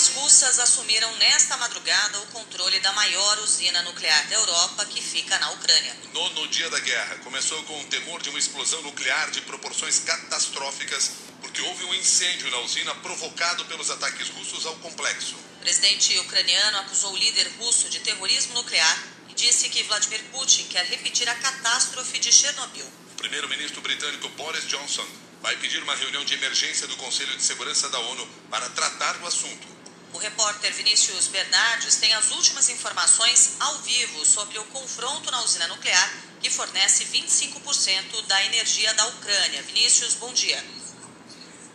[0.00, 5.38] tropas russas assumiram nesta madrugada o controle da maior usina nuclear da Europa, que fica
[5.38, 5.94] na Ucrânia.
[6.14, 11.10] Nono dia da guerra começou com o temor de uma explosão nuclear de proporções catastróficas,
[11.42, 15.34] porque houve um incêndio na usina provocado pelos ataques russos ao complexo.
[15.34, 20.64] O presidente ucraniano acusou o líder russo de terrorismo nuclear e disse que Vladimir Putin
[20.68, 22.86] quer repetir a catástrofe de Chernobyl.
[23.12, 25.06] O primeiro-ministro britânico Boris Johnson
[25.42, 29.26] vai pedir uma reunião de emergência do Conselho de Segurança da ONU para tratar do
[29.26, 29.79] assunto.
[30.12, 35.68] O repórter Vinícius Bernardes tem as últimas informações ao vivo sobre o confronto na usina
[35.68, 39.62] nuclear que fornece 25% da energia da Ucrânia.
[39.62, 40.64] Vinícius, bom dia.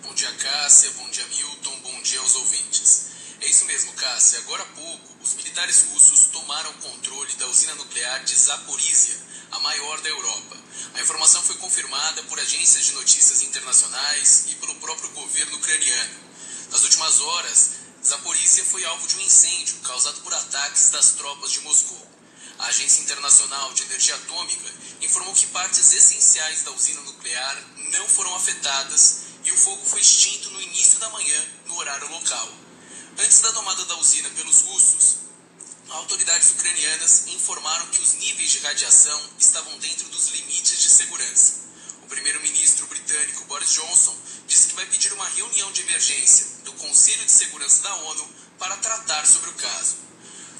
[0.03, 0.91] Bom dia, Cássia.
[0.91, 1.79] Bom dia, Milton.
[1.81, 3.05] Bom dia aos ouvintes.
[3.40, 4.40] É isso mesmo, Cássia.
[4.40, 9.15] Agora há pouco, os militares russos tomaram controle da usina nuclear de Zaporizhia,
[9.52, 10.57] a maior da Europa.
[10.95, 16.26] A informação foi confirmada por agências de notícias internacionais e pelo próprio governo ucraniano.
[16.71, 21.61] Nas últimas horas, Zaporizhia foi alvo de um incêndio causado por ataques das tropas de
[21.61, 22.07] Moscou.
[22.59, 28.35] A Agência Internacional de Energia Atômica informou que partes essenciais da usina nuclear não foram
[28.35, 32.47] afetadas e o fogo foi extinto no início da manhã, no horário local.
[33.17, 35.15] Antes da tomada da usina pelos russos,
[35.90, 41.53] autoridades ucranianas informaram que os níveis de radiação estavam dentro dos limites de segurança.
[42.05, 47.25] O primeiro-ministro britânico Boris Johnson disse que vai pedir uma reunião de emergência do Conselho
[47.25, 49.95] de Segurança da ONU para tratar sobre o caso.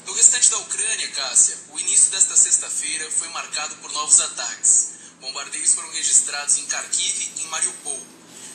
[0.06, 4.88] No restante da Ucrânia, Cássia, o início desta sexta-feira foi marcado por novos ataques.
[5.20, 8.00] Bombardeios foram registrados em Kharkiv e em Mariupol.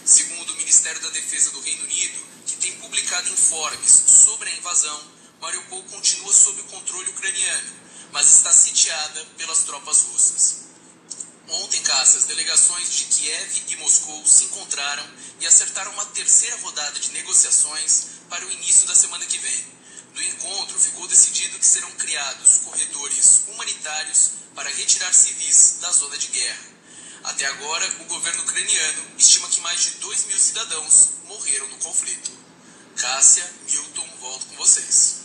[0.03, 5.02] Segundo o Ministério da Defesa do Reino Unido, que tem publicado informes sobre a invasão,
[5.39, 7.73] Mariupol continua sob o controle ucraniano,
[8.11, 10.70] mas está sitiada pelas tropas russas.
[12.02, 15.08] Ontem, Caças, delegações de Kiev e Moscou se encontraram
[15.40, 19.66] e acertaram uma terceira rodada de negociações para o início da semana que vem.
[20.16, 26.28] No encontro, ficou decidido que serão criados corredores humanitários para retirar civis da zona de
[26.30, 26.66] guerra.
[27.23, 32.32] Até agora, o governo ucraniano estima que mais de 2 mil cidadãos morreram no conflito.
[32.98, 35.17] Cássia, Milton, volto com vocês.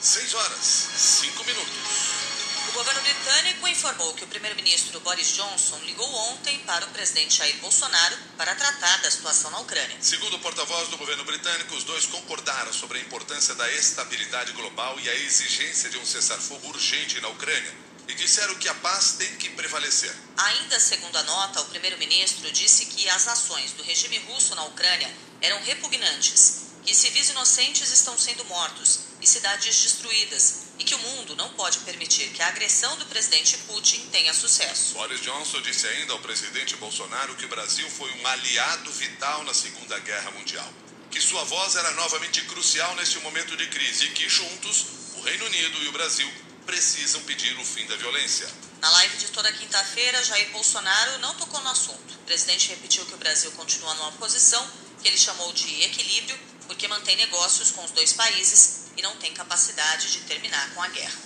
[0.00, 2.49] 6 horas, 5 minutos.
[2.68, 7.56] O governo britânico informou que o primeiro-ministro Boris Johnson ligou ontem para o presidente Jair
[7.58, 9.96] Bolsonaro para tratar da situação na Ucrânia.
[10.00, 14.98] Segundo o porta-voz do governo britânico, os dois concordaram sobre a importância da estabilidade global
[15.00, 17.74] e a exigência de um cessar-fogo urgente na Ucrânia
[18.08, 20.14] e disseram que a paz tem que prevalecer.
[20.36, 25.10] Ainda segundo a nota, o primeiro-ministro disse que as ações do regime russo na Ucrânia
[25.40, 31.36] eram repugnantes, que civis inocentes estão sendo mortos e cidades destruídas e que o mundo
[31.36, 34.94] não pode permitir que a agressão do presidente Putin tenha sucesso.
[34.94, 39.52] Boris Johnson disse ainda ao presidente Bolsonaro que o Brasil foi um aliado vital na
[39.52, 40.66] Segunda Guerra Mundial,
[41.10, 44.86] que sua voz era novamente crucial neste momento de crise e que juntos
[45.16, 46.32] o Reino Unido e o Brasil
[46.64, 48.48] precisam pedir o fim da violência.
[48.80, 52.14] Na live de toda quinta-feira, Jair Bolsonaro não tocou no assunto.
[52.22, 54.66] O presidente repetiu que o Brasil continua numa posição
[55.02, 59.32] que ele chamou de equilíbrio, porque mantém negócios com os dois países e não tem
[59.32, 61.18] capacidade de terminar com a guerra.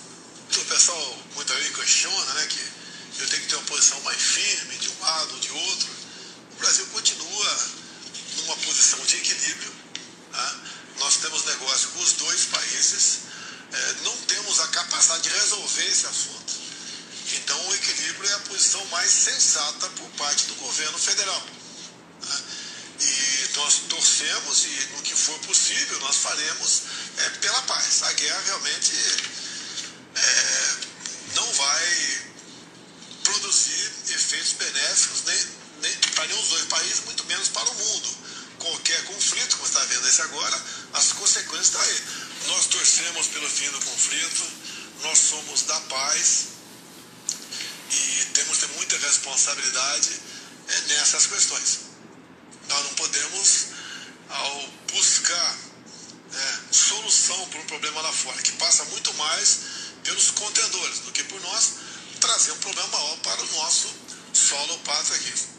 [0.55, 4.77] O pessoal muito aí questiona né, que eu tenho que ter uma posição mais firme
[4.77, 5.24] de um lado
[40.15, 42.03] esse agora, as consequências estão aí.
[42.47, 44.43] Nós torcemos pelo fim do conflito,
[45.01, 46.45] nós somos da paz
[47.91, 50.21] e temos ter muita responsabilidade
[50.67, 51.79] é, nessas questões.
[52.69, 53.65] Nós não podemos,
[54.29, 55.57] ao buscar
[56.33, 59.59] é, solução para um problema lá fora, que passa muito mais
[60.03, 61.73] pelos contendores do que por nós,
[62.21, 63.93] trazer um problema maior para o nosso
[64.33, 65.54] solo pátria aqui.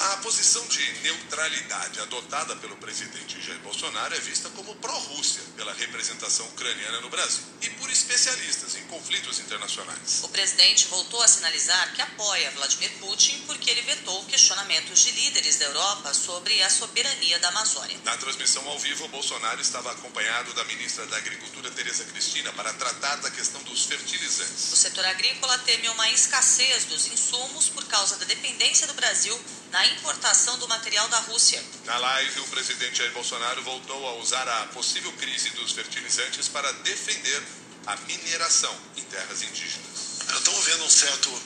[0.00, 6.46] A posição de neutralidade adotada pelo presidente Jair Bolsonaro é vista como pró-Rússia pela representação
[6.46, 10.20] ucraniana no Brasil e por especialistas em conflitos internacionais.
[10.22, 15.56] O presidente voltou a sinalizar que apoia Vladimir Putin porque ele vetou questionamentos de líderes
[15.56, 17.98] da Europa sobre a soberania da Amazônia.
[18.04, 23.16] Na transmissão ao vivo, Bolsonaro estava acompanhado da ministra da Agricultura, Tereza Cristina, para tratar
[23.16, 24.72] da questão dos fertilizantes.
[24.72, 29.36] O setor agrícola teme uma escassez dos insumos por causa da dependência do Brasil
[29.70, 31.62] na importação do material da Rússia.
[31.84, 36.72] Na live, o presidente Jair Bolsonaro voltou a usar a possível crise dos fertilizantes para
[36.72, 37.42] defender
[37.86, 40.18] a mineração em terras indígenas.
[40.36, 41.42] Estamos vendo um certo,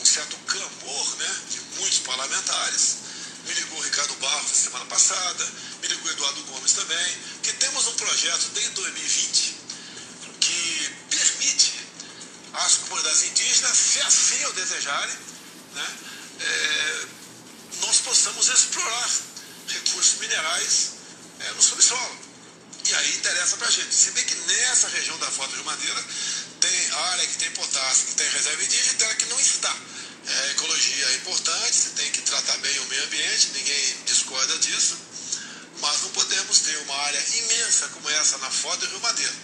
[0.00, 2.96] um certo clamor né, de muitos parlamentares.
[3.46, 5.52] Me ligou o Ricardo Barros na semana passada,
[5.82, 9.64] me ligou o Eduardo Gomes também, que temos um projeto desde 2020
[10.40, 11.72] que permite
[12.54, 15.16] às comunidades indígenas, se assim o desejarem,
[15.74, 15.96] né,
[16.40, 16.83] é,
[18.04, 19.10] possamos explorar
[19.68, 20.90] recursos minerais
[21.40, 22.18] é, no subsolo.
[22.84, 23.94] E aí interessa para a gente.
[23.94, 26.04] Se bem que nessa região da Foto de Madeira
[26.60, 29.74] tem área que tem potássio, que tem reserva indígena e tem área que não está.
[30.26, 34.96] É, ecologia é importante, você tem que tratar bem o meio ambiente, ninguém discorda disso,
[35.80, 39.34] mas não podemos ter uma área imensa como essa na Foto de Rio Madeira,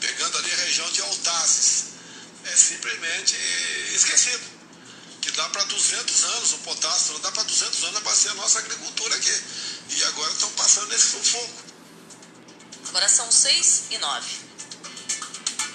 [0.00, 1.84] pegando ali a região de Altazes,
[2.44, 3.36] é simplesmente
[3.94, 4.53] esquecido
[5.24, 9.16] que dá para 200 anos o potássio, dá para 200 anos abastecer a nossa agricultura
[9.16, 9.42] aqui.
[9.88, 11.64] E agora estão passando nesse sufoco.
[12.88, 14.36] Agora são 6 e 9.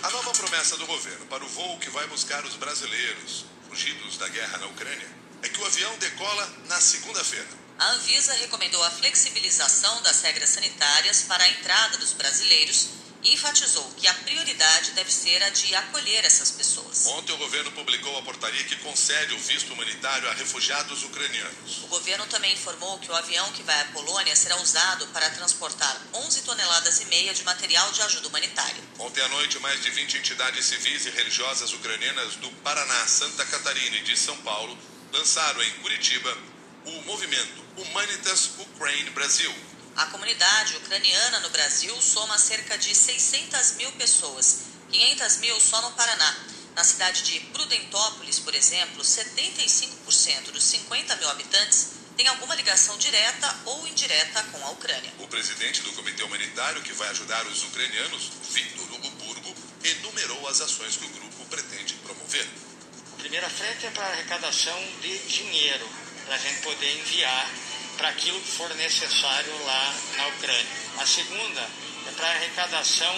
[0.04, 4.28] A nova promessa do governo para o voo que vai buscar os brasileiros fugidos da
[4.28, 5.10] guerra na Ucrânia
[5.42, 7.48] é que o avião decola na segunda-feira.
[7.80, 14.08] A Anvisa recomendou a flexibilização das regras sanitárias para a entrada dos brasileiros enfatizou que
[14.08, 17.06] a prioridade deve ser a de acolher essas pessoas.
[17.08, 21.84] Ontem o governo publicou a portaria que concede o visto humanitário a refugiados ucranianos.
[21.84, 26.02] O governo também informou que o avião que vai à Polônia será usado para transportar
[26.14, 28.84] 11 toneladas e meia de material de ajuda humanitária.
[29.00, 33.98] Ontem à noite, mais de 20 entidades civis e religiosas ucranianas do Paraná, Santa Catarina
[33.98, 34.78] e de São Paulo
[35.12, 36.38] lançaram em Curitiba
[36.86, 39.54] o movimento Humanitas Ukraine Brasil
[40.00, 44.60] a comunidade ucraniana no Brasil soma cerca de 600 mil pessoas,
[44.90, 46.38] 500 mil só no Paraná.
[46.74, 53.54] Na cidade de Prudentópolis, por exemplo, 75% dos 50 mil habitantes têm alguma ligação direta
[53.66, 55.12] ou indireta com a Ucrânia.
[55.20, 59.54] O presidente do Comitê Humanitário que vai ajudar os ucranianos, Victor Hugo Burgo,
[59.84, 62.48] enumerou as ações que o grupo pretende promover.
[63.16, 65.90] A primeira frente é para arrecadação de dinheiro,
[66.26, 67.52] para a gente poder enviar
[68.00, 70.66] para aquilo que for necessário lá na Ucrânia.
[71.00, 71.62] A segunda
[72.08, 73.16] é para arrecadação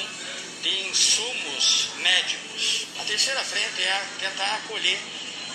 [0.64, 2.88] de insumos médicos.
[3.00, 5.00] A terceira frente é tentar acolher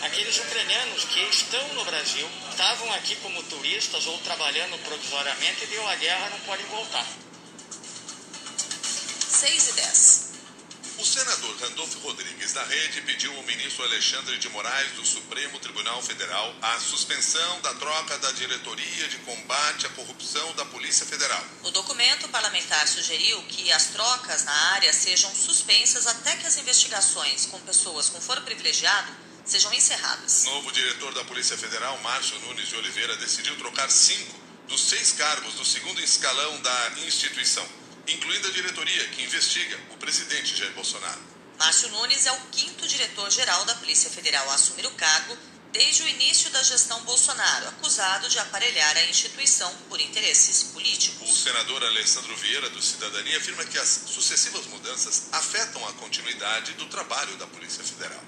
[0.02, 5.88] aqueles ucranianos que estão no Brasil, estavam aqui como turistas ou trabalhando provisoriamente e deu
[5.88, 7.06] a guerra não podem voltar.
[9.28, 10.25] 6 e 10.
[10.98, 16.00] O senador Randolfo Rodrigues da Rede pediu ao ministro Alexandre de Moraes do Supremo Tribunal
[16.00, 21.44] Federal a suspensão da troca da diretoria de combate à corrupção da Polícia Federal.
[21.64, 27.44] O documento parlamentar sugeriu que as trocas na área sejam suspensas até que as investigações
[27.44, 29.12] com pessoas com foro privilegiado
[29.44, 30.44] sejam encerradas.
[30.44, 34.34] Novo diretor da Polícia Federal, Márcio Nunes de Oliveira, decidiu trocar cinco
[34.66, 37.68] dos seis cargos do segundo escalão da instituição
[38.08, 41.20] incluindo a diretoria que investiga o presidente Jair Bolsonaro.
[41.58, 45.36] Márcio Nunes é o quinto diretor-geral da Polícia Federal a assumir o cargo
[45.72, 51.30] desde o início da gestão Bolsonaro, acusado de aparelhar a instituição por interesses políticos.
[51.30, 56.86] O senador Alessandro Vieira, do Cidadania, afirma que as sucessivas mudanças afetam a continuidade do
[56.86, 58.24] trabalho da Polícia Federal.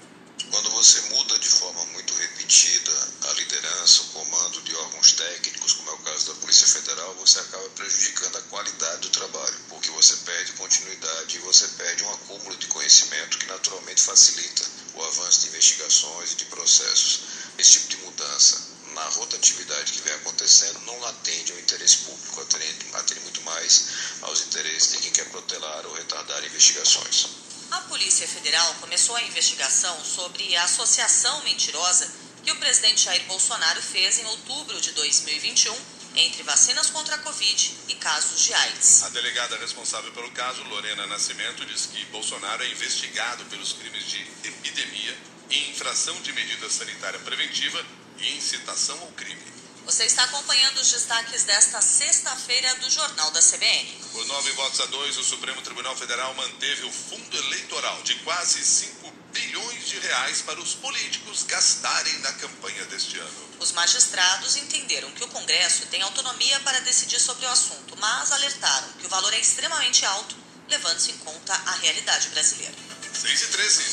[0.51, 2.91] Quando você muda de forma muito repetida
[3.29, 7.39] a liderança, o comando de órgãos técnicos, como é o caso da Polícia Federal, você
[7.39, 12.55] acaba prejudicando a qualidade do trabalho, porque você perde continuidade e você perde um acúmulo
[12.57, 14.63] de conhecimento que naturalmente facilita
[14.93, 17.21] o avanço de investigações e de processos.
[17.57, 18.61] Esse tipo de mudança
[18.93, 23.87] na rotatividade que vem acontecendo não atende ao interesse público, atende, atende muito mais
[24.21, 27.29] aos interesses de quem quer protelar ou retardar investigações.
[27.71, 32.11] A Polícia Federal começou a investigação sobre a associação mentirosa
[32.43, 37.77] que o presidente Jair Bolsonaro fez em outubro de 2021 entre vacinas contra a Covid
[37.87, 39.03] e casos de AIDS.
[39.03, 44.19] A delegada responsável pelo caso, Lorena Nascimento, diz que Bolsonaro é investigado pelos crimes de
[44.43, 45.17] epidemia
[45.49, 47.85] e infração de medida sanitária preventiva
[48.17, 49.59] e incitação ao crime.
[49.85, 53.89] Você está acompanhando os destaques desta sexta-feira do Jornal da CBN.
[54.11, 58.63] Por nove votos a dois, o Supremo Tribunal Federal manteve o fundo eleitoral de quase
[58.63, 63.49] 5 bilhões de reais para os políticos gastarem na campanha deste ano.
[63.59, 68.87] Os magistrados entenderam que o Congresso tem autonomia para decidir sobre o assunto, mas alertaram
[68.93, 70.35] que o valor é extremamente alto,
[70.67, 72.75] levando-se em conta a realidade brasileira.
[73.13, 73.83] 6 e 13.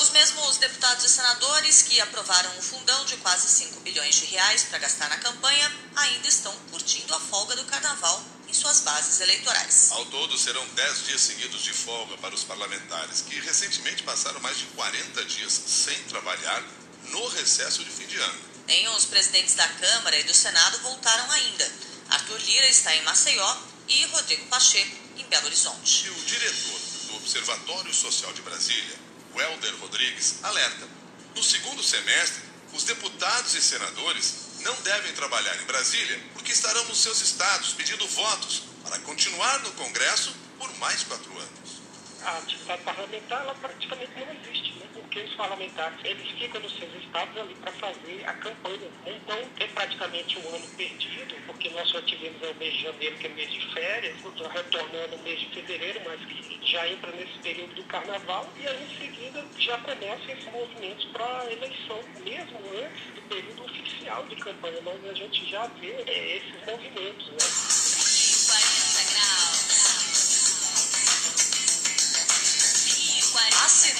[0.00, 4.62] Os mesmos deputados e senadores que aprovaram um fundão de quase 5 bilhões de reais
[4.64, 9.92] para gastar na campanha ainda estão curtindo a folga do carnaval em suas bases eleitorais.
[9.92, 14.56] Ao todo, serão 10 dias seguidos de folga para os parlamentares, que recentemente passaram mais
[14.56, 16.64] de 40 dias sem trabalhar
[17.10, 18.40] no recesso de fim de ano.
[18.66, 21.70] Nem os presidentes da Câmara e do Senado voltaram ainda.
[22.08, 26.06] Arthur Lira está em Maceió e Rodrigo Pacheco em Belo Horizonte.
[26.06, 30.88] E o diretor do Observatório Social de Brasília, Welder Rodrigues, alerta.
[31.34, 36.98] No segundo semestre, os deputados e senadores não devem trabalhar em Brasília porque estarão nos
[36.98, 41.79] seus estados pedindo votos para continuar no Congresso por mais quatro anos.
[42.22, 44.86] A atividade parlamentar ela praticamente não existe, né?
[44.92, 48.90] porque os parlamentares eles ficam nos seus estados ali para fazer a campanha.
[49.06, 53.26] Então é praticamente um ano perdido, porque nós só tivemos o mês de janeiro, que
[53.26, 54.16] é mês de férias,
[54.52, 58.84] retornando o mês de fevereiro, mas que já entra nesse período do carnaval, e aí
[58.84, 64.36] em seguida já começam esses movimentos para a eleição, mesmo antes do período oficial de
[64.36, 67.28] campanha, mas a gente já vê é, esses movimentos.
[67.28, 67.79] Né?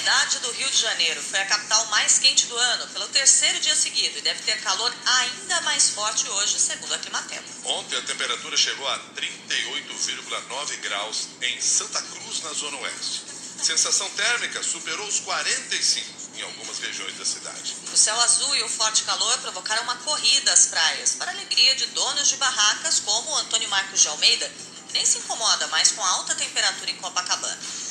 [0.01, 3.75] Cidade do Rio de Janeiro foi a capital mais quente do ano, pelo terceiro dia
[3.75, 7.47] seguido, e deve ter calor ainda mais forte hoje, segundo a Climatempo.
[7.65, 13.25] Ontem a temperatura chegou a 38,9 graus em Santa Cruz, na Zona Oeste.
[13.61, 17.75] Sensação térmica superou os 45 em algumas regiões da cidade.
[17.93, 21.85] O céu azul e o forte calor provocaram uma corrida às praias, para alegria de
[21.87, 24.51] donos de barracas como Antônio Marcos de Almeida,
[24.87, 27.59] que nem se incomoda mais com a alta temperatura em Copacabana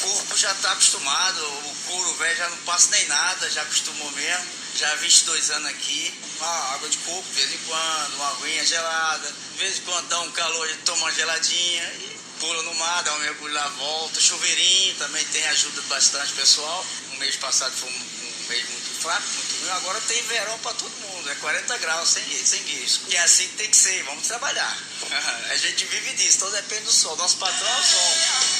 [0.00, 4.46] corpo já está acostumado, o couro velho já não passa nem nada, já acostumou mesmo.
[4.76, 8.64] Já há 22 anos aqui, uma água de coco de vez em quando, uma aguinha
[8.64, 9.32] gelada.
[9.52, 12.74] De vez em quando dá um calor, a gente toma uma geladinha e pula no
[12.74, 14.20] mar, dá um mergulho na volta.
[14.20, 16.84] Chuveirinho também tem, ajuda bastante pessoal.
[17.12, 19.70] O mês passado foi um, um mês muito fraco, muito ruim.
[19.70, 23.04] Agora tem verão para todo mundo, é 40 graus sem, sem risco.
[23.08, 24.78] E assim tem que ser, vamos trabalhar.
[25.50, 27.16] a gente vive disso, todo depende do sol.
[27.16, 28.57] Nosso patrão é o sol.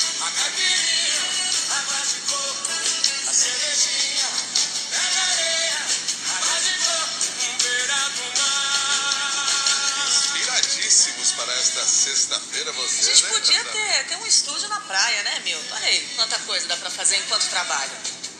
[12.72, 13.72] Vocês, A gente né, podia Tata?
[13.78, 15.74] ter, ter um estúdio na praia, né, Milton?
[15.74, 17.90] Olha aí, quanta coisa dá pra fazer enquanto trabalha.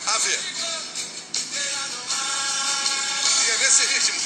[0.07, 0.41] A ver.
[3.47, 4.18] E é nesse ritmo